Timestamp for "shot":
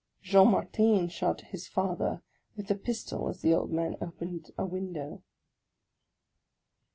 1.09-1.41